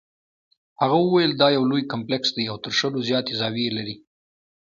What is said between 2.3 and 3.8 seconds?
دی او تر شلو زیاتې زاویې